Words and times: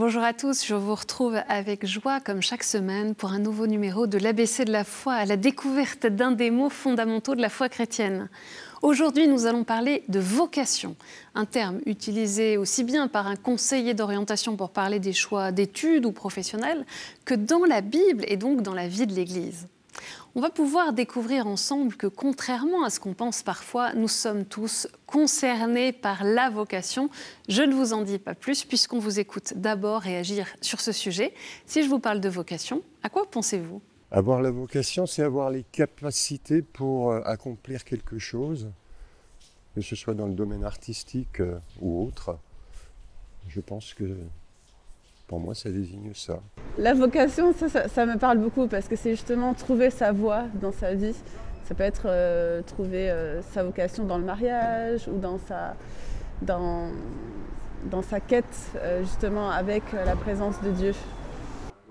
Bonjour 0.00 0.22
à 0.22 0.32
tous, 0.32 0.64
je 0.64 0.74
vous 0.74 0.94
retrouve 0.94 1.38
avec 1.46 1.84
joie 1.84 2.20
comme 2.20 2.40
chaque 2.40 2.64
semaine 2.64 3.14
pour 3.14 3.32
un 3.32 3.38
nouveau 3.38 3.66
numéro 3.66 4.06
de 4.06 4.16
l'ABC 4.16 4.64
de 4.64 4.72
la 4.72 4.82
foi 4.82 5.12
à 5.12 5.26
la 5.26 5.36
découverte 5.36 6.06
d'un 6.06 6.30
des 6.30 6.50
mots 6.50 6.70
fondamentaux 6.70 7.34
de 7.34 7.42
la 7.42 7.50
foi 7.50 7.68
chrétienne. 7.68 8.30
Aujourd'hui, 8.80 9.28
nous 9.28 9.44
allons 9.44 9.62
parler 9.62 10.02
de 10.08 10.18
vocation, 10.18 10.96
un 11.34 11.44
terme 11.44 11.80
utilisé 11.84 12.56
aussi 12.56 12.82
bien 12.82 13.08
par 13.08 13.26
un 13.26 13.36
conseiller 13.36 13.92
d'orientation 13.92 14.56
pour 14.56 14.70
parler 14.70 15.00
des 15.00 15.12
choix 15.12 15.52
d'études 15.52 16.06
ou 16.06 16.12
professionnels 16.12 16.86
que 17.26 17.34
dans 17.34 17.66
la 17.66 17.82
Bible 17.82 18.24
et 18.26 18.38
donc 18.38 18.62
dans 18.62 18.72
la 18.72 18.88
vie 18.88 19.06
de 19.06 19.12
l'Église 19.12 19.68
on 20.34 20.40
va 20.40 20.50
pouvoir 20.50 20.92
découvrir 20.92 21.46
ensemble 21.46 21.96
que 21.96 22.06
contrairement 22.06 22.84
à 22.84 22.90
ce 22.90 23.00
qu'on 23.00 23.14
pense 23.14 23.42
parfois, 23.42 23.92
nous 23.94 24.08
sommes 24.08 24.44
tous 24.44 24.86
concernés 25.06 25.92
par 25.92 26.22
la 26.22 26.50
vocation. 26.50 27.10
Je 27.48 27.62
ne 27.62 27.74
vous 27.74 27.92
en 27.92 28.02
dis 28.02 28.18
pas 28.18 28.34
plus 28.34 28.64
puisqu'on 28.64 28.98
vous 28.98 29.18
écoute 29.18 29.54
d'abord 29.56 30.00
réagir 30.00 30.46
sur 30.60 30.80
ce 30.80 30.92
sujet. 30.92 31.34
Si 31.66 31.82
je 31.82 31.88
vous 31.88 31.98
parle 31.98 32.20
de 32.20 32.28
vocation, 32.28 32.82
à 33.02 33.08
quoi 33.08 33.28
pensez-vous? 33.28 33.82
Avoir 34.12 34.40
la 34.42 34.50
vocation, 34.50 35.06
c'est 35.06 35.22
avoir 35.22 35.50
les 35.50 35.62
capacités 35.62 36.62
pour 36.62 37.12
euh, 37.12 37.22
accomplir 37.24 37.84
quelque 37.84 38.18
chose, 38.18 38.68
que 39.74 39.80
ce 39.80 39.94
soit 39.94 40.14
dans 40.14 40.26
le 40.26 40.34
domaine 40.34 40.64
artistique 40.64 41.40
euh, 41.40 41.58
ou 41.80 42.04
autre. 42.04 42.36
Je 43.48 43.60
pense 43.60 43.94
que 43.94 44.16
pour 45.30 45.38
moi, 45.38 45.54
ça 45.54 45.70
désigne 45.70 46.10
ça. 46.12 46.40
La 46.76 46.92
vocation, 46.92 47.54
ça, 47.54 48.04
me 48.04 48.18
parle 48.18 48.38
beaucoup 48.38 48.66
parce 48.66 48.88
que 48.88 48.96
c'est 48.96 49.12
justement 49.12 49.54
trouver 49.54 49.90
sa 49.90 50.10
voie 50.10 50.46
dans 50.60 50.72
sa 50.72 50.94
vie. 50.94 51.14
Ça 51.62 51.76
peut 51.76 51.84
être 51.84 52.06
euh, 52.06 52.62
trouver 52.62 53.08
euh, 53.12 53.40
sa 53.42 53.62
vocation 53.62 54.04
dans 54.04 54.18
le 54.18 54.24
mariage 54.24 55.06
ou 55.06 55.18
dans 55.18 55.38
sa, 55.38 55.76
dans, 56.42 56.90
dans 57.88 58.02
sa 58.02 58.18
quête 58.18 58.44
euh, 58.74 59.02
justement 59.04 59.50
avec 59.50 59.84
la 59.92 60.16
présence 60.16 60.60
de 60.62 60.72
Dieu. 60.72 60.94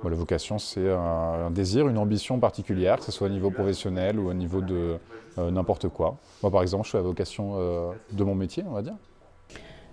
la 0.04 0.10
vocation, 0.10 0.60
c'est 0.60 0.92
un, 0.92 1.50
désir, 1.50 1.88
une 1.88 1.98
ambition 1.98 2.42
particulière, 2.42 2.98
que 2.98 3.06
ce 3.06 3.14
soit 3.14 3.28
au 3.28 3.32
niveau 3.32 3.52
professionnel 3.52 4.20
ou 4.20 4.30
au 4.30 4.34
niveau 4.34 4.60
de 4.60 4.98
n'importe 5.38 5.88
quoi. 5.88 6.18
Moi, 6.44 6.52
par 6.52 6.62
exemple, 6.62 6.84
je 6.84 6.90
suis 6.90 6.98
la 6.98 7.04
vocation 7.04 7.56
de 8.12 8.24
mon 8.26 8.36
métier, 8.36 8.66
on 8.68 8.74
va 8.74 8.82
dire. 8.82 8.98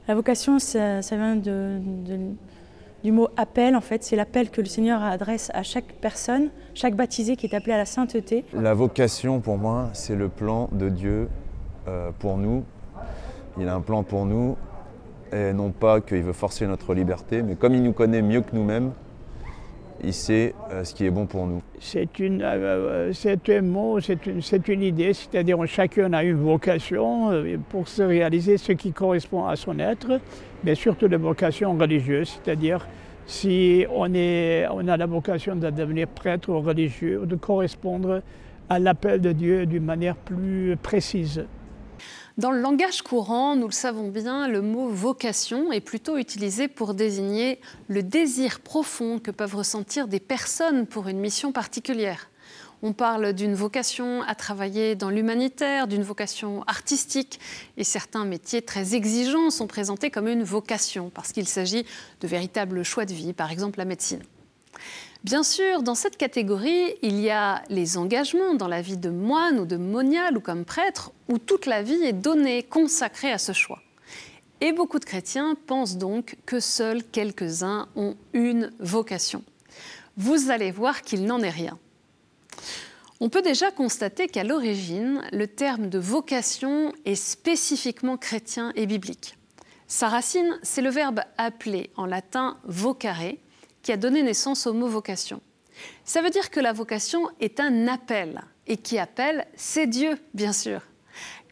La 0.09 0.17
vocation, 0.17 0.59
ça, 0.59 1.01
vient 1.01 1.37
de 1.37 1.81
du 3.05 3.13
mot 3.13 3.29
appel, 3.37 3.77
en 3.77 3.81
fait, 3.81 4.03
c'est 4.03 4.17
l'appel 4.17 4.51
que 4.51 4.61
le 4.61 4.67
Seigneur 4.67 5.03
adresse 5.03 5.51
à 5.55 5.63
chaque 5.63 5.93
personne, 6.01 6.51
chaque 6.75 6.97
baptisé 6.97 7.37
qui 7.37 7.47
est 7.47 7.55
appelé 7.55 7.73
à 7.73 7.79
la 7.79 7.85
sainteté. 7.85 8.45
La 8.53 8.75
vocation, 8.75 9.41
pour 9.41 9.59
moi, 9.59 9.91
c'est 9.93 10.17
le 10.17 10.29
plan 10.29 10.69
de 10.73 10.89
Dieu 10.89 11.29
euh, 11.89 12.11
pour 12.19 12.37
nous. 12.37 12.65
Il 13.59 13.69
a 13.69 13.75
un 13.75 13.81
plan 13.81 14.03
pour 14.03 14.27
nous, 14.27 14.57
et 15.33 15.53
non 15.53 15.71
pas 15.71 16.01
qu'il 16.01 16.23
veut 16.23 16.33
forcer 16.33 16.67
notre 16.67 16.95
liberté, 16.95 17.43
mais 17.43 17.55
comme 17.55 17.75
il 17.75 17.83
nous 17.83 17.93
connaît 17.93 18.23
mieux 18.23 18.41
que 18.41 18.55
nous-mêmes, 18.55 18.93
euh. 20.05 20.13
C'est 23.13 23.49
euh, 23.49 23.59
un 23.59 23.63
mot, 23.63 24.01
c'est 24.01 24.69
une, 24.69 24.83
idée, 24.83 25.13
c'est-à-dire 25.13 25.59
chacun 25.67 26.13
a 26.13 26.23
une 26.23 26.37
vocation 26.37 27.31
pour 27.71 27.89
se 27.89 28.03
réaliser 28.03 28.59
ce 28.59 28.73
qui 28.73 28.93
correspond 28.93 29.47
à 29.47 29.57
son 29.57 29.79
être 29.79 30.21
mais 30.67 30.75
surtout 30.75 31.09
de 31.09 31.17
vocation 31.17 31.77
religieuse, 31.77 32.41
c'est-à-dire 32.43 32.87
si 33.27 33.87
on, 33.95 34.13
a 34.15 34.97
la 34.97 35.07
vocation 35.07 35.57
de 35.57 35.71
devenir 35.71 36.09
prêtre 36.09 36.51
ou 36.51 36.61
religieux, 36.61 37.23
de 37.25 37.37
correspondre 37.37 38.21
à 38.69 38.79
l'appel 38.79 39.21
de 39.21 39.33
Dieu 39.33 39.67
d'une 39.67 39.85
manière 39.85 40.17
plus 40.17 40.77
précise. 40.83 41.45
Dans 42.39 42.51
le 42.51 42.61
langage 42.61 43.01
courant, 43.01 43.57
nous 43.57 43.67
le 43.67 43.73
savons 43.73 44.09
bien, 44.09 44.47
le 44.47 44.61
mot 44.61 44.91
vocation 44.91 45.73
est 45.73 45.81
plutôt 45.81 46.19
utilisé 46.19 46.69
pour 46.69 46.93
désigner 46.93 47.63
le 47.89 48.03
désir 48.03 48.61
profond 48.61 49.19
que 49.19 49.31
peuvent 49.31 49.55
ressentir 49.55 50.07
des 50.07 50.21
personnes 50.21 50.87
pour 50.87 51.09
une 51.09 51.19
mission 51.19 51.51
particulière. 51.51 52.29
On 52.83 52.93
parle 52.93 53.33
d'une 53.33 53.55
vocation 53.55 54.21
à 54.25 54.35
travailler 54.35 54.97
dans 54.97 55.09
l'humanitaire, 55.09 55.89
d'une 55.89 56.03
vocation 56.03 56.63
artistique, 56.65 57.41
et 57.79 57.85
certains 57.85 58.27
métiers 58.27 58.61
très 58.61 58.95
exigeants 58.95 59.49
sont 59.49 59.67
présentés 59.67 60.11
comme 60.11 60.29
une 60.29 60.45
vocation, 60.45 61.09
parce 61.09 61.33
qu'il 61.33 61.49
s'agit 61.49 61.87
de 62.21 62.29
véritables 62.29 62.83
choix 62.83 63.07
de 63.07 63.15
vie, 63.15 63.33
par 63.33 63.51
exemple 63.51 63.79
la 63.79 63.87
médecine. 63.87 64.21
Bien 65.25 65.43
sûr, 65.43 65.83
dans 65.83 65.95
cette 65.95 66.17
catégorie, 66.17 66.95
il 67.03 67.21
y 67.21 67.31
a 67.31 67.63
les 67.69 67.99
engagements 67.99 68.55
dans 68.55 68.69
la 68.69 68.81
vie 68.81 68.97
de 68.97 69.11
moine 69.11 69.59
ou 69.59 69.67
de 69.67 69.77
monial 69.77 70.37
ou 70.37 70.41
comme 70.41 70.65
prêtre, 70.65 71.11
où 71.29 71.39
toute 71.39 71.67
la 71.67 71.83
vie 71.83 72.05
est 72.05 72.13
donnée, 72.13 72.63
consacrée 72.63 73.33
à 73.33 73.39
ce 73.39 73.53
choix. 73.53 73.83
Et 74.61 74.73
beaucoup 74.73 74.99
de 74.99 75.05
chrétiens 75.05 75.57
pensent 75.67 75.99
donc 75.99 76.37
que 76.47 76.61
seuls 76.61 77.03
quelques-uns 77.03 77.89
ont 77.97 78.17
une 78.33 78.73
vocation. 78.79 79.43
Vous 80.17 80.51
allez 80.51 80.71
voir 80.71 81.03
qu'il 81.03 81.25
n'en 81.25 81.41
est 81.41 81.51
rien. 81.51 81.79
On 83.19 83.29
peut 83.29 83.43
déjà 83.43 83.71
constater 83.71 84.29
qu'à 84.29 84.45
l'origine, 84.45 85.23
le 85.33 85.47
terme 85.47 85.89
de 85.89 85.99
vocation 85.99 86.93
est 87.05 87.15
spécifiquement 87.15 88.17
chrétien 88.17 88.73
et 88.77 88.87
biblique. 88.87 89.37
Sa 89.89 90.09
racine, 90.09 90.59
c'est 90.63 90.83
le 90.83 90.91
verbe 90.91 91.21
appeler, 91.39 91.91
en 91.97 92.07
latin 92.07 92.59
vocare, 92.65 93.33
qui 93.87 93.93
a 93.93 93.97
donné 93.97 94.25
naissance 94.25 94.67
au 94.67 94.73
mot 94.73 94.89
vocation. 94.89 95.41
Ça 96.05 96.21
veut 96.21 96.31
dire 96.31 96.51
que 96.51 96.59
la 96.59 96.73
vocation 96.73 97.29
est 97.39 97.61
un 97.61 97.87
appel, 97.87 98.43
et 98.67 98.79
qui 98.79 98.99
appelle, 98.99 99.47
c'est 99.55 99.87
Dieu, 99.87 100.19
bien 100.35 100.53
sûr. 100.53 100.81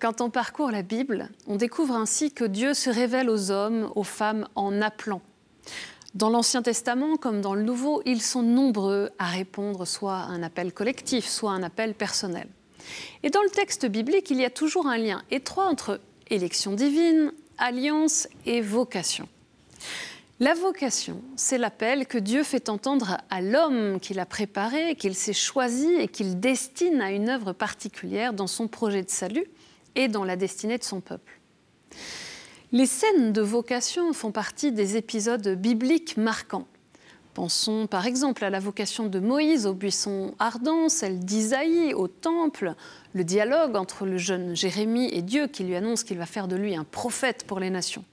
Quand 0.00 0.20
on 0.20 0.30
parcourt 0.30 0.72
la 0.72 0.82
Bible, 0.82 1.28
on 1.46 1.54
découvre 1.54 1.94
ainsi 1.94 2.32
que 2.32 2.44
Dieu 2.44 2.74
se 2.74 2.90
révèle 2.90 3.30
aux 3.30 3.52
hommes, 3.52 3.88
aux 3.94 4.02
femmes, 4.02 4.48
en 4.56 4.82
appelant. 4.82 5.22
Dans 6.14 6.28
l'Ancien 6.28 6.62
Testament 6.62 7.18
comme 7.18 7.40
dans 7.40 7.54
le 7.54 7.62
Nouveau, 7.62 8.02
ils 8.04 8.20
sont 8.20 8.42
nombreux 8.42 9.10
à 9.20 9.26
répondre 9.26 9.86
soit 9.86 10.16
à 10.16 10.26
un 10.26 10.42
appel 10.42 10.72
collectif, 10.72 11.28
soit 11.28 11.52
à 11.52 11.54
un 11.54 11.62
appel 11.62 11.94
personnel. 11.94 12.48
Et 13.22 13.30
dans 13.30 13.42
le 13.42 13.50
texte 13.50 13.86
biblique, 13.86 14.28
il 14.32 14.40
y 14.40 14.44
a 14.44 14.50
toujours 14.50 14.88
un 14.88 14.98
lien 14.98 15.22
étroit 15.30 15.66
entre 15.66 16.00
élection 16.30 16.72
divine, 16.72 17.32
alliance 17.58 18.26
et 18.44 18.60
vocation. 18.60 19.28
La 20.40 20.54
vocation, 20.54 21.22
c'est 21.36 21.58
l'appel 21.58 22.08
que 22.08 22.18
Dieu 22.18 22.42
fait 22.42 22.68
entendre 22.68 23.18
à 23.30 23.40
l'homme 23.40 24.00
qu'il 24.00 24.18
a 24.18 24.26
préparé, 24.26 24.96
qu'il 24.96 25.14
s'est 25.14 25.32
choisi 25.32 25.94
et 25.94 26.08
qu'il 26.08 26.40
destine 26.40 27.00
à 27.00 27.12
une 27.12 27.28
œuvre 27.28 27.52
particulière 27.52 28.32
dans 28.32 28.48
son 28.48 28.66
projet 28.66 29.04
de 29.04 29.10
salut 29.10 29.46
et 29.94 30.08
dans 30.08 30.24
la 30.24 30.34
destinée 30.34 30.76
de 30.76 30.82
son 30.82 31.00
peuple. 31.00 31.38
Les 32.72 32.86
scènes 32.86 33.32
de 33.32 33.42
vocation 33.42 34.12
font 34.12 34.32
partie 34.32 34.72
des 34.72 34.96
épisodes 34.96 35.50
bibliques 35.50 36.16
marquants. 36.16 36.66
Pensons 37.32 37.86
par 37.86 38.04
exemple 38.04 38.44
à 38.44 38.50
la 38.50 38.58
vocation 38.58 39.06
de 39.06 39.20
Moïse 39.20 39.66
au 39.66 39.72
buisson 39.72 40.34
ardent, 40.40 40.88
celle 40.88 41.20
d'Isaïe 41.20 41.94
au 41.94 42.08
temple, 42.08 42.74
le 43.12 43.22
dialogue 43.22 43.76
entre 43.76 44.04
le 44.04 44.18
jeune 44.18 44.56
Jérémie 44.56 45.10
et 45.12 45.22
Dieu 45.22 45.46
qui 45.46 45.62
lui 45.62 45.76
annonce 45.76 46.02
qu'il 46.02 46.18
va 46.18 46.26
faire 46.26 46.48
de 46.48 46.56
lui 46.56 46.74
un 46.74 46.84
prophète 46.84 47.44
pour 47.46 47.60
les 47.60 47.70
nations. 47.70 48.04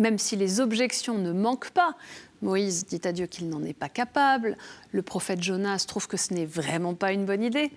Même 0.00 0.18
si 0.18 0.34
les 0.34 0.60
objections 0.60 1.18
ne 1.18 1.30
manquent 1.30 1.72
pas, 1.72 1.94
Moïse 2.40 2.86
dit 2.86 3.02
à 3.04 3.12
Dieu 3.12 3.26
qu'il 3.26 3.50
n'en 3.50 3.62
est 3.62 3.74
pas 3.74 3.90
capable, 3.90 4.56
le 4.92 5.02
prophète 5.02 5.42
Jonas 5.42 5.84
trouve 5.86 6.08
que 6.08 6.16
ce 6.16 6.32
n'est 6.32 6.46
vraiment 6.46 6.94
pas 6.94 7.12
une 7.12 7.26
bonne 7.26 7.42
idée, 7.42 7.70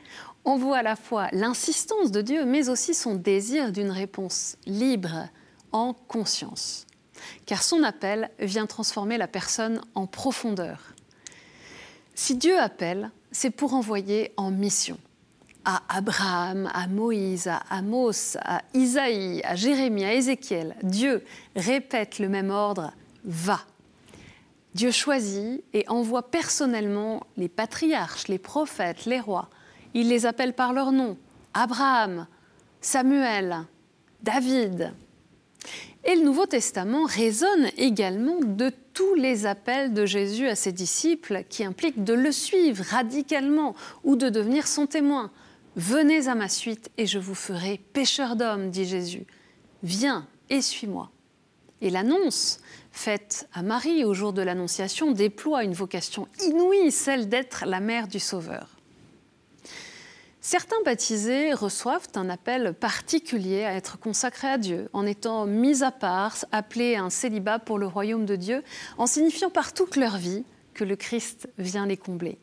on 0.45 0.55
voit 0.55 0.77
à 0.77 0.83
la 0.83 0.95
fois 0.95 1.27
l'insistance 1.33 2.11
de 2.11 2.21
Dieu 2.21 2.45
mais 2.45 2.69
aussi 2.69 2.93
son 2.93 3.15
désir 3.15 3.73
d'une 3.73 3.91
réponse 3.91 4.55
libre, 4.65 5.27
en 5.73 5.93
conscience, 5.93 6.87
car 7.45 7.61
son 7.61 7.83
appel 7.83 8.31
vient 8.39 8.67
transformer 8.67 9.17
la 9.17 9.27
personne 9.27 9.81
en 9.93 10.07
profondeur. 10.07 10.93
Si 12.15 12.35
Dieu 12.35 12.57
appelle, 12.57 13.11
c'est 13.33 13.49
pour 13.49 13.73
envoyer 13.73 14.31
en 14.37 14.49
mission 14.49 14.97
à 15.65 15.81
Abraham, 15.89 16.69
à 16.73 16.87
Moïse, 16.87 17.47
à 17.47 17.61
Amos, 17.69 18.37
à 18.41 18.61
Isaïe, 18.73 19.41
à 19.43 19.55
Jérémie, 19.55 20.03
à 20.03 20.13
Ézéchiel. 20.13 20.75
Dieu 20.83 21.23
répète 21.55 22.19
le 22.19 22.29
même 22.29 22.49
ordre, 22.49 22.91
va. 23.23 23.61
Dieu 24.75 24.91
choisit 24.91 25.63
et 25.73 25.87
envoie 25.87 26.31
personnellement 26.31 27.21
les 27.37 27.49
patriarches, 27.49 28.27
les 28.27 28.39
prophètes, 28.39 29.05
les 29.05 29.19
rois. 29.19 29.49
Il 29.93 30.09
les 30.09 30.25
appelle 30.25 30.53
par 30.53 30.73
leur 30.73 30.91
nom. 30.91 31.17
Abraham, 31.53 32.27
Samuel, 32.81 33.65
David, 34.23 34.93
et 36.05 36.15
le 36.15 36.23
Nouveau 36.23 36.45
Testament 36.45 37.05
résonne 37.05 37.69
également 37.77 38.39
de 38.41 38.71
tous 38.93 39.15
les 39.15 39.45
appels 39.45 39.93
de 39.93 40.05
Jésus 40.05 40.47
à 40.47 40.55
ses 40.55 40.73
disciples 40.73 41.43
qui 41.47 41.63
impliquent 41.63 42.03
de 42.03 42.13
le 42.13 42.31
suivre 42.31 42.83
radicalement 42.83 43.73
ou 44.03 44.17
de 44.17 44.27
devenir 44.27 44.67
son 44.67 44.85
témoin. 44.85 45.31
Venez 45.75 46.27
à 46.27 46.35
ma 46.35 46.49
suite 46.49 46.91
et 46.97 47.07
je 47.07 47.17
vous 47.17 47.33
ferai 47.33 47.81
pécheur 47.93 48.35
d'hommes, 48.35 48.69
dit 48.69 48.85
Jésus. 48.85 49.25
Viens 49.81 50.27
et 50.51 50.61
suis-moi. 50.61 51.09
Et 51.81 51.89
l'annonce 51.89 52.59
faite 52.91 53.49
à 53.53 53.63
Marie 53.63 54.05
au 54.05 54.13
jour 54.13 54.33
de 54.33 54.43
l'Annonciation 54.43 55.11
déploie 55.11 55.63
une 55.63 55.73
vocation 55.73 56.27
inouïe, 56.45 56.91
celle 56.91 57.27
d'être 57.27 57.65
la 57.65 57.79
mère 57.79 58.07
du 58.07 58.19
Sauveur. 58.19 58.69
Certains 60.41 60.81
baptisés 60.85 61.53
reçoivent 61.53 62.07
un 62.15 62.29
appel 62.29 62.73
particulier 62.73 63.63
à 63.63 63.73
être 63.73 63.97
consacrés 63.97 64.49
à 64.49 64.57
Dieu, 64.59 64.89
en 64.93 65.07
étant 65.07 65.47
mis 65.47 65.83
à 65.83 65.91
part, 65.91 66.35
appelés 66.51 66.95
à 66.95 67.03
un 67.03 67.09
célibat 67.09 67.57
pour 67.57 67.79
le 67.79 67.87
royaume 67.87 68.25
de 68.25 68.35
Dieu, 68.35 68.61
en 68.99 69.07
signifiant 69.07 69.49
par 69.49 69.73
toute 69.73 69.95
leur 69.95 70.17
vie 70.17 70.43
que 70.75 70.83
le 70.83 70.95
Christ 70.95 71.49
vient 71.57 71.87
les 71.87 71.97
combler. 71.97 72.37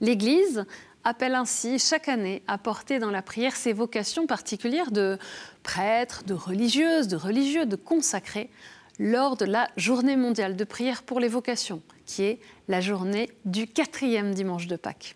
L'Église 0.00 0.66
appelle 1.06 1.36
ainsi 1.36 1.78
chaque 1.78 2.08
année 2.08 2.42
à 2.48 2.58
porter 2.58 2.98
dans 2.98 3.12
la 3.12 3.22
prière 3.22 3.54
ses 3.54 3.72
vocations 3.72 4.26
particulières 4.26 4.90
de 4.90 5.18
prêtres, 5.62 6.24
de 6.24 6.34
religieuses, 6.34 7.06
de 7.06 7.14
religieux, 7.14 7.64
de 7.64 7.76
consacrés, 7.76 8.50
lors 8.98 9.36
de 9.36 9.44
la 9.44 9.68
journée 9.76 10.16
mondiale 10.16 10.56
de 10.56 10.64
prière 10.64 11.04
pour 11.04 11.20
les 11.20 11.28
vocations, 11.28 11.80
qui 12.06 12.24
est 12.24 12.40
la 12.66 12.80
journée 12.80 13.30
du 13.44 13.68
quatrième 13.68 14.34
dimanche 14.34 14.66
de 14.66 14.74
Pâques. 14.74 15.14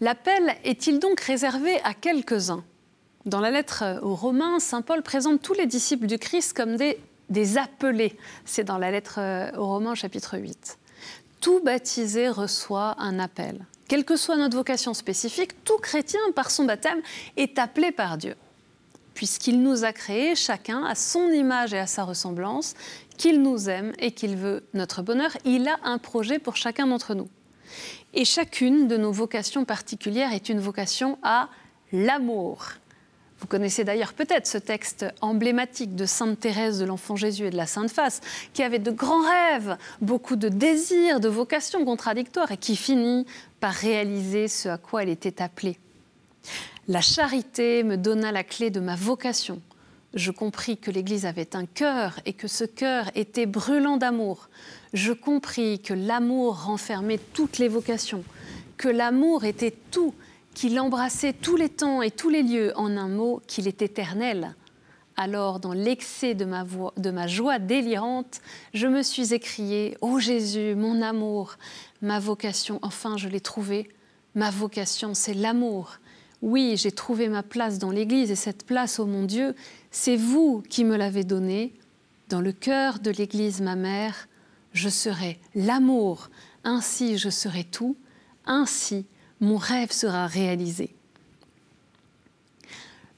L'appel 0.00 0.56
est-il 0.64 0.98
donc 0.98 1.20
réservé 1.20 1.80
à 1.84 1.94
quelques-uns? 1.94 2.64
Dans 3.26 3.40
la 3.40 3.52
lettre 3.52 4.00
aux 4.02 4.16
Romains, 4.16 4.58
Saint 4.58 4.82
Paul 4.82 5.02
présente 5.02 5.40
tous 5.40 5.54
les 5.54 5.66
disciples 5.66 6.06
du 6.06 6.18
Christ 6.18 6.52
comme 6.52 6.76
des, 6.76 6.98
des 7.30 7.58
appelés. 7.58 8.16
C'est 8.44 8.64
dans 8.64 8.78
la 8.78 8.90
lettre 8.90 9.20
aux 9.56 9.66
Romains 9.66 9.94
chapitre 9.94 10.38
8. 10.38 10.78
Tout 11.40 11.60
baptisé 11.62 12.28
reçoit 12.28 12.94
un 12.98 13.18
appel. 13.18 13.66
Quelle 13.88 14.04
que 14.04 14.16
soit 14.16 14.36
notre 14.36 14.56
vocation 14.56 14.94
spécifique, 14.94 15.62
tout 15.64 15.76
chrétien, 15.78 16.20
par 16.34 16.50
son 16.50 16.64
baptême, 16.64 17.02
est 17.36 17.58
appelé 17.58 17.92
par 17.92 18.16
Dieu. 18.16 18.34
Puisqu'il 19.12 19.62
nous 19.62 19.84
a 19.84 19.92
créés 19.92 20.34
chacun 20.34 20.84
à 20.84 20.94
son 20.94 21.28
image 21.30 21.74
et 21.74 21.78
à 21.78 21.86
sa 21.86 22.02
ressemblance, 22.04 22.74
qu'il 23.16 23.42
nous 23.42 23.68
aime 23.68 23.92
et 23.98 24.12
qu'il 24.12 24.36
veut 24.36 24.64
notre 24.74 25.02
bonheur, 25.02 25.36
il 25.44 25.68
a 25.68 25.78
un 25.84 25.98
projet 25.98 26.38
pour 26.38 26.56
chacun 26.56 26.86
d'entre 26.86 27.14
nous. 27.14 27.28
Et 28.14 28.24
chacune 28.24 28.88
de 28.88 28.96
nos 28.96 29.12
vocations 29.12 29.64
particulières 29.64 30.32
est 30.32 30.48
une 30.48 30.60
vocation 30.60 31.18
à 31.22 31.48
l'amour. 31.92 32.70
Vous 33.44 33.48
connaissez 33.48 33.84
d'ailleurs 33.84 34.14
peut-être 34.14 34.46
ce 34.46 34.56
texte 34.56 35.04
emblématique 35.20 35.94
de 35.94 36.06
Sainte 36.06 36.40
Thérèse 36.40 36.78
de 36.78 36.86
l'Enfant 36.86 37.14
Jésus 37.14 37.44
et 37.44 37.50
de 37.50 37.58
la 37.58 37.66
Sainte 37.66 37.90
Face, 37.90 38.22
qui 38.54 38.62
avait 38.62 38.78
de 38.78 38.90
grands 38.90 39.20
rêves, 39.20 39.76
beaucoup 40.00 40.36
de 40.36 40.48
désirs, 40.48 41.20
de 41.20 41.28
vocations 41.28 41.84
contradictoires 41.84 42.52
et 42.52 42.56
qui 42.56 42.74
finit 42.74 43.26
par 43.60 43.74
réaliser 43.74 44.48
ce 44.48 44.70
à 44.70 44.78
quoi 44.78 45.02
elle 45.02 45.10
était 45.10 45.42
appelée. 45.42 45.76
La 46.88 47.02
charité 47.02 47.82
me 47.82 47.98
donna 47.98 48.32
la 48.32 48.44
clé 48.44 48.70
de 48.70 48.80
ma 48.80 48.96
vocation. 48.96 49.60
Je 50.14 50.30
compris 50.30 50.78
que 50.78 50.90
l'Église 50.90 51.26
avait 51.26 51.54
un 51.54 51.66
cœur 51.66 52.18
et 52.24 52.32
que 52.32 52.48
ce 52.48 52.64
cœur 52.64 53.10
était 53.14 53.44
brûlant 53.44 53.98
d'amour 53.98 54.48
je 54.94 55.12
compris 55.12 55.80
que 55.80 55.92
l'amour 55.92 56.64
renfermait 56.64 57.18
toutes 57.18 57.58
les 57.58 57.68
vocations, 57.68 58.24
que 58.76 58.88
l'amour 58.88 59.44
était 59.44 59.74
tout, 59.90 60.14
qu'il 60.54 60.78
embrassait 60.80 61.32
tous 61.32 61.56
les 61.56 61.68
temps 61.68 62.00
et 62.00 62.10
tous 62.10 62.30
les 62.30 62.42
lieux, 62.42 62.72
en 62.76 62.96
un 62.96 63.08
mot, 63.08 63.42
qu'il 63.46 63.68
est 63.68 63.82
éternel. 63.82 64.54
Alors, 65.16 65.60
dans 65.60 65.72
l'excès 65.72 66.34
de 66.34 66.44
ma, 66.44 66.64
de 66.96 67.10
ma 67.10 67.26
joie 67.26 67.58
délirante, 67.58 68.40
je 68.72 68.86
me 68.86 69.02
suis 69.02 69.32
écrié 69.32 69.96
Ô 70.00 70.18
Jésus, 70.18 70.74
mon 70.74 71.02
amour, 71.02 71.56
ma 72.02 72.18
vocation, 72.18 72.78
enfin 72.82 73.16
je 73.16 73.28
l'ai 73.28 73.40
trouvée. 73.40 73.88
Ma 74.34 74.50
vocation, 74.50 75.14
c'est 75.14 75.34
l'amour. 75.34 75.98
Oui, 76.42 76.74
j'ai 76.76 76.90
trouvé 76.90 77.28
ma 77.28 77.42
place 77.42 77.78
dans 77.78 77.90
l'Église 77.90 78.30
et 78.30 78.36
cette 78.36 78.66
place, 78.66 78.98
ô 78.98 79.06
mon 79.06 79.22
Dieu, 79.22 79.54
c'est 79.90 80.16
vous 80.16 80.62
qui 80.68 80.84
me 80.84 80.96
l'avez 80.96 81.24
donnée. 81.24 81.72
Dans 82.28 82.40
le 82.40 82.52
cœur 82.52 82.98
de 82.98 83.10
l'Église, 83.10 83.60
ma 83.60 83.76
mère, 83.76 84.28
je 84.72 84.88
serai 84.88 85.38
l'amour, 85.54 86.30
ainsi 86.64 87.18
je 87.18 87.30
serai 87.30 87.62
tout, 87.62 87.96
ainsi 88.46 89.06
mon 89.44 89.56
rêve 89.56 89.92
sera 89.92 90.26
réalisé. 90.26 90.94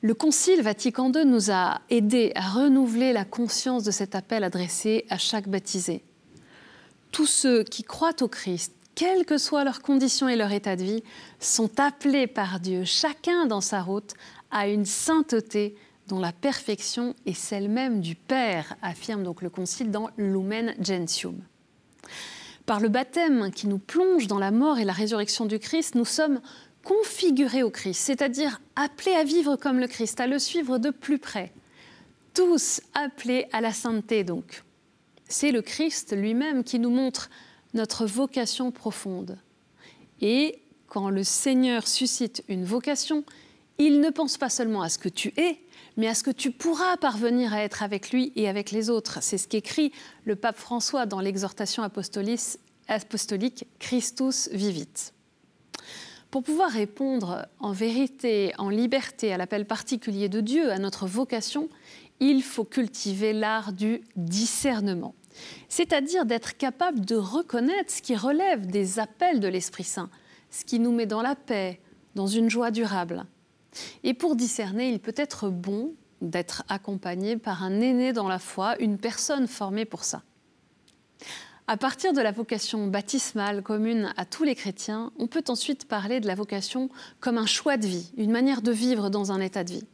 Le 0.02 0.12
Concile 0.12 0.62
Vatican 0.62 1.10
II 1.12 1.24
nous 1.24 1.50
a 1.50 1.80
aidés 1.88 2.32
à 2.34 2.50
renouveler 2.50 3.12
la 3.12 3.24
conscience 3.24 3.82
de 3.82 3.90
cet 3.90 4.14
appel 4.14 4.44
adressé 4.44 5.06
à 5.08 5.18
chaque 5.18 5.48
baptisé. 5.48 6.02
Tous 7.12 7.26
ceux 7.26 7.64
qui 7.64 7.82
croient 7.82 8.22
au 8.22 8.28
Christ, 8.28 8.74
quelles 8.94 9.24
que 9.24 9.38
soient 9.38 9.64
leurs 9.64 9.82
conditions 9.82 10.28
et 10.28 10.36
leur 10.36 10.52
état 10.52 10.76
de 10.76 10.84
vie, 10.84 11.02
sont 11.40 11.80
appelés 11.80 12.26
par 12.26 12.60
Dieu, 12.60 12.84
chacun 12.84 13.46
dans 13.46 13.60
sa 13.60 13.80
route, 13.82 14.14
à 14.50 14.68
une 14.68 14.84
sainteté 14.84 15.76
dont 16.08 16.20
la 16.20 16.32
perfection 16.32 17.14
est 17.24 17.34
celle 17.34 17.68
même 17.68 18.00
du 18.00 18.14
Père, 18.14 18.76
affirme 18.82 19.22
donc 19.22 19.42
le 19.42 19.50
Concile 19.50 19.90
dans 19.90 20.10
Lumen 20.16 20.74
Gentium. 20.80 21.40
Par 22.66 22.80
le 22.80 22.88
baptême 22.88 23.52
qui 23.52 23.68
nous 23.68 23.78
plonge 23.78 24.26
dans 24.26 24.40
la 24.40 24.50
mort 24.50 24.78
et 24.78 24.84
la 24.84 24.92
résurrection 24.92 25.46
du 25.46 25.60
Christ, 25.60 25.94
nous 25.94 26.04
sommes 26.04 26.40
configurés 26.82 27.62
au 27.62 27.70
Christ, 27.70 28.00
c'est-à-dire 28.00 28.60
appelés 28.74 29.14
à 29.14 29.22
vivre 29.22 29.54
comme 29.54 29.78
le 29.78 29.86
Christ, 29.86 30.20
à 30.20 30.26
le 30.26 30.40
suivre 30.40 30.78
de 30.78 30.90
plus 30.90 31.18
près. 31.18 31.52
Tous 32.34 32.80
appelés 32.94 33.46
à 33.52 33.60
la 33.60 33.72
sainteté 33.72 34.24
donc. 34.24 34.64
C'est 35.28 35.52
le 35.52 35.62
Christ 35.62 36.14
lui-même 36.16 36.64
qui 36.64 36.80
nous 36.80 36.90
montre 36.90 37.30
notre 37.72 38.04
vocation 38.04 38.72
profonde. 38.72 39.38
Et 40.20 40.60
quand 40.88 41.08
le 41.08 41.22
Seigneur 41.22 41.86
suscite 41.86 42.42
une 42.48 42.64
vocation, 42.64 43.24
il 43.78 44.00
ne 44.00 44.10
pense 44.10 44.38
pas 44.38 44.48
seulement 44.48 44.82
à 44.82 44.88
ce 44.88 44.98
que 44.98 45.08
tu 45.08 45.32
es, 45.36 45.58
mais 45.96 46.08
à 46.08 46.14
ce 46.14 46.22
que 46.22 46.30
tu 46.30 46.50
pourras 46.50 46.96
parvenir 46.96 47.54
à 47.54 47.62
être 47.62 47.82
avec 47.82 48.10
lui 48.10 48.32
et 48.36 48.48
avec 48.48 48.70
les 48.70 48.90
autres. 48.90 49.18
C'est 49.22 49.38
ce 49.38 49.48
qu'écrit 49.48 49.92
le 50.24 50.36
pape 50.36 50.58
François 50.58 51.06
dans 51.06 51.20
l'exhortation 51.20 51.82
apostolique 51.82 53.66
Christus 53.78 54.48
vivit. 54.52 54.88
Pour 56.30 56.42
pouvoir 56.42 56.70
répondre 56.70 57.46
en 57.60 57.72
vérité, 57.72 58.52
en 58.58 58.68
liberté 58.68 59.32
à 59.32 59.38
l'appel 59.38 59.64
particulier 59.64 60.28
de 60.28 60.40
Dieu, 60.40 60.70
à 60.70 60.78
notre 60.78 61.06
vocation, 61.06 61.68
il 62.20 62.42
faut 62.42 62.64
cultiver 62.64 63.32
l'art 63.32 63.72
du 63.72 64.02
discernement, 64.16 65.14
c'est-à-dire 65.68 66.26
d'être 66.26 66.56
capable 66.56 67.04
de 67.04 67.16
reconnaître 67.16 67.92
ce 67.92 68.02
qui 68.02 68.16
relève 68.16 68.66
des 68.66 68.98
appels 68.98 69.40
de 69.40 69.48
l'Esprit 69.48 69.84
Saint, 69.84 70.10
ce 70.50 70.64
qui 70.64 70.78
nous 70.78 70.92
met 70.92 71.06
dans 71.06 71.22
la 71.22 71.36
paix, 71.36 71.80
dans 72.14 72.26
une 72.26 72.50
joie 72.50 72.70
durable. 72.70 73.26
Et 74.04 74.14
pour 74.14 74.36
discerner, 74.36 74.90
il 74.90 75.00
peut 75.00 75.14
être 75.16 75.48
bon 75.48 75.94
d'être 76.20 76.64
accompagné 76.68 77.36
par 77.36 77.62
un 77.62 77.80
aîné 77.80 78.12
dans 78.12 78.28
la 78.28 78.38
foi, 78.38 78.76
une 78.80 78.98
personne 78.98 79.46
formée 79.46 79.84
pour 79.84 80.04
ça. 80.04 80.22
À 81.68 81.76
partir 81.76 82.12
de 82.12 82.20
la 82.20 82.30
vocation 82.30 82.86
baptismale 82.86 83.62
commune 83.62 84.12
à 84.16 84.24
tous 84.24 84.44
les 84.44 84.54
chrétiens, 84.54 85.10
on 85.18 85.26
peut 85.26 85.42
ensuite 85.48 85.88
parler 85.88 86.20
de 86.20 86.28
la 86.28 86.36
vocation 86.36 86.90
comme 87.18 87.38
un 87.38 87.46
choix 87.46 87.76
de 87.76 87.86
vie, 87.86 88.12
une 88.16 88.30
manière 88.30 88.62
de 88.62 88.70
vivre 88.70 89.10
dans 89.10 89.32
un 89.32 89.40
état 89.40 89.64
de 89.64 89.72
vie. 89.72 89.86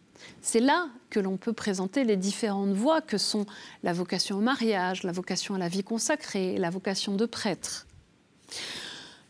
C'est 0.42 0.60
là 0.60 0.88
que 1.08 1.18
l'on 1.18 1.38
peut 1.38 1.54
présenter 1.54 2.04
les 2.04 2.16
différentes 2.16 2.74
voies 2.74 3.00
que 3.00 3.16
sont 3.16 3.46
la 3.82 3.94
vocation 3.94 4.36
au 4.36 4.40
mariage, 4.40 5.02
la 5.02 5.12
vocation 5.12 5.54
à 5.54 5.58
la 5.58 5.68
vie 5.68 5.82
consacrée, 5.82 6.58
la 6.58 6.70
vocation 6.70 7.16
de 7.16 7.24
prêtre. 7.24 7.86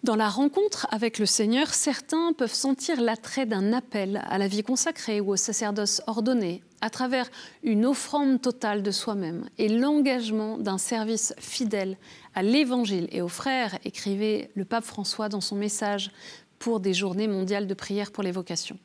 Dans 0.03 0.17
la 0.17 0.29
rencontre 0.29 0.89
avec 0.91 1.21
le 1.21 1.27
Seigneur, 1.27 1.73
certains 1.73 2.33
peuvent 2.33 2.53
sentir 2.53 3.01
l'attrait 3.01 3.47
d'un 3.47 3.73
appel 3.73 4.21
à 4.27 4.37
la 4.37 4.49
vie 4.49 4.65
consacrée 4.65 5.21
ou 5.21 5.31
au 5.31 5.37
sacerdoce 5.37 6.03
ordonné, 6.09 6.65
à 6.81 6.91
travers 6.91 7.31
une 7.63 7.87
offrande 7.87 8.43
totale 8.43 8.83
de 8.83 8.91
soi-même 8.91 9.49
et 9.59 9.69
l'engagement 9.69 10.59
d'un 10.59 10.79
service 10.79 11.35
fidèle 11.39 11.97
à 12.35 12.43
l'Évangile 12.43 13.07
et 13.13 13.23
aux 13.23 13.29
frères, 13.29 13.79
écrivait 13.85 14.51
le 14.57 14.65
pape 14.65 14.83
François 14.83 15.29
dans 15.29 15.41
son 15.41 15.55
message 15.55 16.11
pour 16.59 16.81
des 16.81 16.95
journées 16.95 17.29
mondiales 17.29 17.69
de 17.69 17.75
prière 17.75 18.11
pour 18.11 18.25
les 18.25 18.33
vocations. 18.33 18.81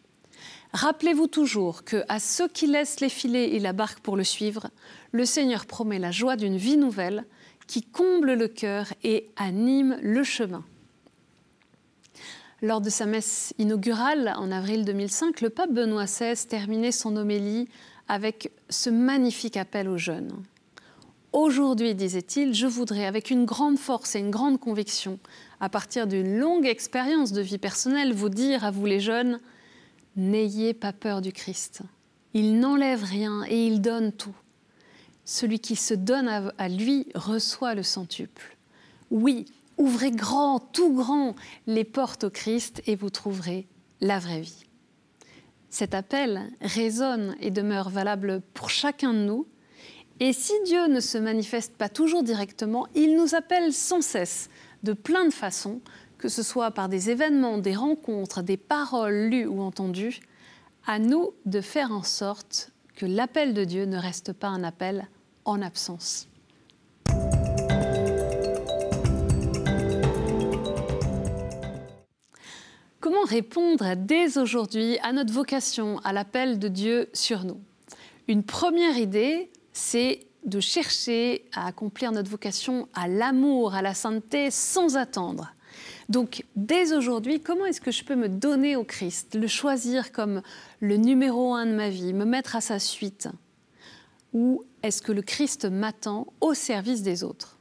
Rappelez-vous 0.74 1.25
toujours 1.25 1.83
que 1.83 2.03
à 2.09 2.19
ceux 2.19 2.47
qui 2.47 2.67
laissent 2.67 3.00
les 3.00 3.09
filets 3.09 3.55
et 3.55 3.59
la 3.59 3.74
barque 3.74 4.01
pour 4.01 4.17
le 4.17 4.24
suivre, 4.24 4.67
le 5.12 5.25
Seigneur 5.25 5.65
promet 5.65 5.97
la 5.97 6.12
joie 6.12 6.36
d'une 6.36 6.57
vie 6.57 6.77
nouvelle 6.77 7.25
qui 7.65 7.81
comble 7.81 8.33
le 8.33 8.47
cœur 8.47 8.93
et 9.03 9.31
anime 9.36 9.97
le 10.03 10.24
chemin. 10.24 10.63
Lors 12.63 12.81
de 12.81 12.89
sa 12.89 13.05
messe 13.05 13.53
inaugurale 13.59 14.33
en 14.35 14.51
avril 14.51 14.83
2005, 14.83 15.41
le 15.41 15.51
pape 15.51 15.71
Benoît 15.71 16.05
XVI 16.05 16.35
terminait 16.47 16.91
son 16.91 17.15
homélie 17.15 17.67
avec 18.07 18.51
ce 18.69 18.89
magnifique 18.89 19.57
appel 19.57 19.87
aux 19.87 19.99
jeunes. 19.99 20.31
Aujourd'hui, 21.33 21.93
disait-il, 21.93 22.55
je 22.55 22.65
voudrais, 22.65 23.05
avec 23.05 23.29
une 23.29 23.45
grande 23.45 23.77
force 23.77 24.15
et 24.15 24.19
une 24.19 24.31
grande 24.31 24.59
conviction, 24.59 25.19
à 25.59 25.69
partir 25.69 26.07
d'une 26.07 26.39
longue 26.39 26.65
expérience 26.65 27.31
de 27.31 27.41
vie 27.41 27.59
personnelle, 27.59 28.11
vous 28.11 28.29
dire 28.29 28.65
à 28.65 28.71
vous 28.71 28.87
les 28.87 28.99
jeunes, 28.99 29.39
n'ayez 30.15 30.73
pas 30.73 30.93
peur 30.93 31.21
du 31.21 31.31
Christ. 31.31 31.81
Il 32.33 32.59
n'enlève 32.59 33.03
rien 33.03 33.43
et 33.47 33.67
il 33.67 33.81
donne 33.81 34.11
tout. 34.11 34.35
Celui 35.25 35.59
qui 35.59 35.75
se 35.75 35.93
donne 35.93 36.27
à, 36.57 36.69
lui 36.69 37.05
reçoit 37.13 37.75
le 37.75 37.83
centuple. 37.83 38.57
Oui, 39.11 39.45
Ouvrez 39.77 40.12
grand, 40.12 40.60
tout 40.60 40.93
grand, 40.93 41.36
les 41.67 41.84
portes 41.84 42.25
au 42.25 42.29
Christ 42.29 42.81
et 42.88 42.96
vous 42.96 43.10
trouverez 43.10 43.67
la 44.01 44.19
vraie 44.19 44.41
vie. 44.41 44.63
Cet 45.69 45.93
appel 45.93 46.50
résonne 46.62 47.36
et 47.39 47.51
demeure 47.51 47.89
valable 47.89 48.41
pour 48.53 48.69
chacun 48.69 49.13
de 49.13 49.19
nous 49.19 49.48
Et 50.19 50.34
si 50.34 50.53
Dieu 50.65 50.88
ne 50.88 51.00
se 51.00 51.17
manifeste 51.17 51.75
pas 51.75 51.89
toujours 51.89 52.24
directement, 52.24 52.88
il 52.96 53.15
nous 53.15 53.36
appelle 53.36 53.74
sans 53.74 54.01
cesse, 54.01 54.50
de 54.84 54.93
plein 54.93 55.25
de 55.25 55.34
façons, 55.34 55.81
que 56.17 56.29
ce 56.29 56.41
soit 56.41 56.72
par 56.72 56.89
des 56.89 57.10
événements, 57.10 57.60
des 57.60 57.75
rencontres, 57.75 58.41
des 58.41 58.57
paroles 58.57 59.27
lues 59.29 59.46
ou 59.46 59.62
entendues, 59.62 60.19
à 60.88 61.00
nous 61.00 61.34
de 61.46 61.62
faire 61.62 61.91
en 61.91 62.03
sorte 62.03 62.72
que 62.96 63.05
l'appel 63.05 63.53
de 63.53 63.63
Dieu 63.63 63.86
ne 63.86 63.98
reste 63.98 64.34
pas 64.34 64.48
un 64.48 64.63
appel 64.63 65.07
en 65.46 65.62
absence. 65.62 66.27
Comment 73.09 73.23
répondre 73.23 73.95
dès 73.95 74.37
aujourd'hui 74.37 74.99
à 74.99 75.13
notre 75.13 75.31
vocation, 75.31 75.99
à 75.99 76.11
l'appel 76.11 76.59
de 76.59 76.67
Dieu 76.67 77.07
sur 77.13 77.45
nous? 77.45 77.57
Une 78.27 78.43
première 78.43 78.97
idée, 78.97 79.49
c'est 79.71 80.27
de 80.43 80.59
chercher 80.59 81.45
à 81.53 81.67
accomplir 81.67 82.11
notre 82.11 82.29
vocation 82.29 82.89
à 82.93 83.07
l'amour, 83.07 83.75
à 83.75 83.81
la 83.81 83.93
sainteté, 83.93 84.51
sans 84.51 84.97
attendre. 84.97 85.53
Donc, 86.09 86.43
dès 86.57 86.91
aujourd'hui, 86.91 87.39
comment 87.39 87.65
est-ce 87.65 87.79
que 87.79 87.91
je 87.91 88.03
peux 88.03 88.17
me 88.17 88.27
donner 88.27 88.75
au 88.75 88.83
Christ, 88.83 89.35
le 89.35 89.47
choisir 89.47 90.11
comme 90.11 90.41
le 90.81 90.97
numéro 90.97 91.53
un 91.53 91.65
de 91.65 91.75
ma 91.75 91.89
vie, 91.89 92.11
me 92.11 92.25
mettre 92.25 92.57
à 92.57 92.61
sa 92.61 92.77
suite? 92.77 93.29
Ou 94.33 94.65
est-ce 94.83 95.01
que 95.01 95.13
le 95.13 95.21
Christ 95.21 95.63
m'attend 95.63 96.27
au 96.41 96.53
service 96.53 97.03
des 97.03 97.23
autres? 97.23 97.56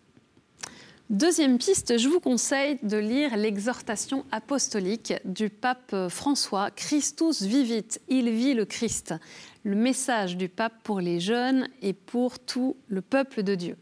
Deuxième 1.08 1.58
piste, 1.58 1.98
je 1.98 2.08
vous 2.08 2.18
conseille 2.18 2.80
de 2.82 2.96
lire 2.96 3.36
l'exhortation 3.36 4.24
apostolique 4.32 5.14
du 5.24 5.50
pape 5.50 5.94
François, 6.08 6.72
Christus 6.72 7.42
vivit, 7.42 7.86
il 8.08 8.28
vit 8.30 8.54
le 8.54 8.64
Christ, 8.64 9.14
le 9.62 9.76
message 9.76 10.36
du 10.36 10.48
pape 10.48 10.72
pour 10.82 10.98
les 10.98 11.20
jeunes 11.20 11.68
et 11.80 11.92
pour 11.92 12.40
tout 12.40 12.76
le 12.88 13.02
peuple 13.02 13.44
de 13.44 13.54
Dieu. 13.54 13.76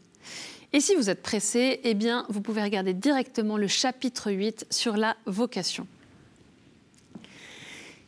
Et 0.71 0.79
si 0.79 0.93
vous 0.93 1.09
êtes 1.09 1.23
pressé, 1.23 1.79
eh 1.83 1.95
bien, 1.95 2.27
vous 2.29 2.41
pouvez 2.41 2.61
regarder 2.61 2.93
directement 2.93 3.57
le 3.57 3.67
chapitre 3.67 4.31
8 4.31 4.67
sur 4.69 4.95
la 4.95 5.17
vocation. 5.25 5.87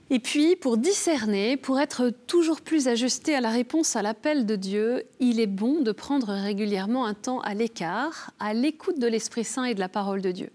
Et 0.10 0.20
puis, 0.20 0.56
pour 0.56 0.78
discerner, 0.78 1.58
pour 1.58 1.82
être 1.82 2.10
toujours 2.28 2.62
plus 2.62 2.88
ajusté 2.88 3.36
à 3.36 3.42
la 3.42 3.50
réponse 3.50 3.98
à 3.98 4.02
l'appel 4.02 4.46
de 4.46 4.56
Dieu, 4.56 5.04
il 5.20 5.42
est 5.42 5.48
bon 5.48 5.82
de 5.82 5.92
prendre 5.92 6.30
régulièrement 6.30 7.06
un 7.06 7.14
temps 7.14 7.42
à 7.42 7.54
l'écart, 7.54 8.32
à 8.40 8.54
l'écoute 8.54 9.00
de 9.00 9.08
l'Esprit 9.08 9.44
Saint 9.44 9.66
et 9.66 9.76
de 9.76 9.82
la 9.82 9.90
parole 9.90 10.22
de 10.22 10.32
Dieu. 10.32 10.50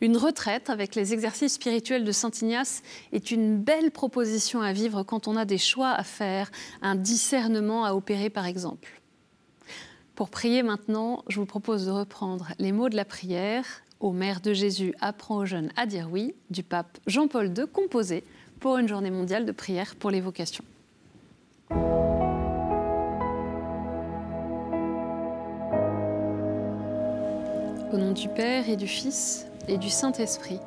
Une 0.00 0.16
retraite 0.16 0.70
avec 0.70 0.94
les 0.94 1.14
exercices 1.14 1.54
spirituels 1.54 2.04
de 2.04 2.12
Saint 2.12 2.30
Ignace 2.30 2.82
est 3.12 3.32
une 3.32 3.58
belle 3.58 3.90
proposition 3.90 4.60
à 4.60 4.72
vivre 4.72 5.02
quand 5.02 5.26
on 5.26 5.36
a 5.36 5.44
des 5.44 5.58
choix 5.58 5.90
à 5.90 6.04
faire, 6.04 6.52
un 6.80 6.94
discernement 6.94 7.84
à 7.84 7.94
opérer 7.94 8.30
par 8.30 8.46
exemple. 8.46 9.00
Pour 10.14 10.30
prier 10.30 10.62
maintenant, 10.62 11.24
je 11.28 11.40
vous 11.40 11.46
propose 11.46 11.86
de 11.86 11.90
reprendre 11.90 12.48
les 12.58 12.72
mots 12.72 12.88
de 12.88 12.96
la 12.96 13.04
prière 13.04 13.82
Ô 13.98 14.12
Mère 14.12 14.40
de 14.40 14.52
Jésus, 14.52 14.94
apprend 15.00 15.38
aux 15.38 15.46
jeunes 15.46 15.72
à 15.76 15.86
dire 15.86 16.08
oui 16.10 16.34
du 16.50 16.62
pape 16.62 16.98
Jean-Paul 17.06 17.46
II, 17.56 17.64
composé 17.72 18.24
pour 18.60 18.78
une 18.78 18.88
journée 18.88 19.10
mondiale 19.10 19.44
de 19.44 19.52
prière 19.52 19.94
pour 19.96 20.10
les 20.10 20.20
vocations. 20.20 20.64
Au 27.92 27.98
nom 27.98 28.12
du 28.12 28.28
Père 28.28 28.68
et 28.68 28.76
du 28.76 28.86
Fils 28.86 29.46
et 29.68 29.78
du 29.78 29.88
Saint-Esprit. 29.88 30.60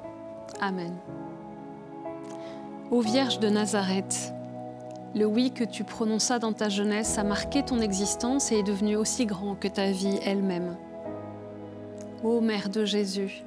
Amen. 0.61 0.95
Ô 2.91 3.01
Vierge 3.01 3.39
de 3.39 3.49
Nazareth, 3.49 4.33
le 5.15 5.25
oui 5.25 5.51
que 5.51 5.63
tu 5.63 5.83
prononças 5.83 6.39
dans 6.39 6.53
ta 6.53 6.69
jeunesse 6.69 7.17
a 7.17 7.23
marqué 7.23 7.63
ton 7.63 7.81
existence 7.81 8.51
et 8.51 8.59
est 8.59 8.63
devenu 8.63 8.95
aussi 8.95 9.25
grand 9.25 9.55
que 9.55 9.67
ta 9.67 9.91
vie 9.91 10.19
elle-même. 10.23 10.75
Ô 12.23 12.41
Mère 12.41 12.69
de 12.69 12.85
Jésus, 12.85 13.43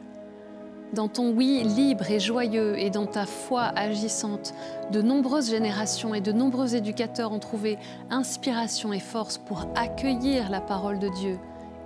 dans 0.92 1.08
ton 1.08 1.30
oui 1.30 1.62
libre 1.64 2.11
et 2.11 2.20
joyeux 2.20 2.78
et 2.78 2.90
dans 2.90 3.06
ta 3.06 3.26
foi 3.26 3.72
agissante, 3.76 4.54
de 4.90 5.02
nombreuses 5.02 5.50
générations 5.50 6.14
et 6.14 6.20
de 6.20 6.32
nombreux 6.32 6.75
éducateurs 6.75 7.32
ont 7.32 7.38
trouvé 7.38 7.78
inspiration 8.11 8.92
et 8.92 9.00
force 9.00 9.38
pour 9.38 9.66
accueillir 9.75 10.50
la 10.50 10.61
parole 10.61 10.99
de 10.99 11.08
Dieu 11.08 11.38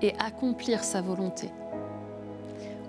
et 0.02 0.12
accomplir 0.18 0.84
sa 0.84 1.00
volonté. 1.00 1.50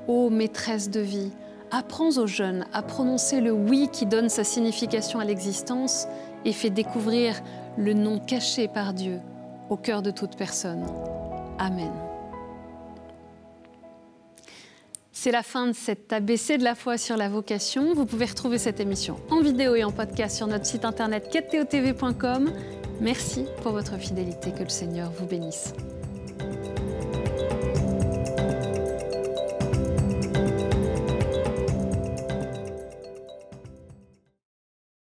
Ô 0.07 0.29
maîtresse 0.29 0.89
de 0.89 1.01
vie, 1.01 1.31
apprends 1.71 2.17
aux 2.17 2.27
jeunes 2.27 2.65
à 2.73 2.81
prononcer 2.81 3.41
le 3.41 3.51
oui 3.51 3.89
qui 3.91 4.05
donne 4.05 4.29
sa 4.29 4.43
signification 4.43 5.19
à 5.19 5.25
l'existence 5.25 6.07
et 6.45 6.53
fait 6.53 6.69
découvrir 6.69 7.41
le 7.77 7.93
nom 7.93 8.19
caché 8.19 8.67
par 8.67 8.93
Dieu 8.93 9.19
au 9.69 9.75
cœur 9.75 10.01
de 10.01 10.11
toute 10.11 10.35
personne. 10.37 10.85
Amen. 11.59 11.91
C'est 15.19 15.31
la 15.31 15.41
fin 15.41 15.65
de 15.65 15.73
cet 15.73 16.13
ABC 16.13 16.59
de 16.59 16.63
la 16.63 16.75
foi 16.75 16.99
sur 16.99 17.17
la 17.17 17.27
vocation. 17.27 17.95
Vous 17.95 18.05
pouvez 18.05 18.25
retrouver 18.25 18.59
cette 18.59 18.79
émission 18.79 19.19
en 19.31 19.41
vidéo 19.41 19.73
et 19.73 19.83
en 19.83 19.91
podcast 19.91 20.37
sur 20.37 20.45
notre 20.45 20.67
site 20.67 20.85
internet 20.85 21.29
queteotv.com. 21.31 22.53
Merci 23.01 23.45
pour 23.63 23.71
votre 23.71 23.97
fidélité. 23.97 24.51
Que 24.51 24.61
le 24.61 24.69
Seigneur 24.69 25.11
vous 25.11 25.25
bénisse. 25.25 25.73